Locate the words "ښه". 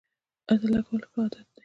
1.09-1.17